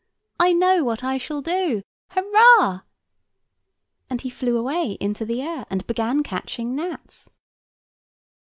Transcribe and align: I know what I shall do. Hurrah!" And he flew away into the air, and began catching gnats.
I 0.39 0.51
know 0.53 0.83
what 0.83 1.03
I 1.03 1.19
shall 1.19 1.43
do. 1.43 1.83
Hurrah!" 2.09 2.81
And 4.09 4.21
he 4.21 4.31
flew 4.31 4.57
away 4.57 4.93
into 4.99 5.25
the 5.25 5.43
air, 5.43 5.67
and 5.69 5.85
began 5.85 6.23
catching 6.23 6.75
gnats. 6.75 7.29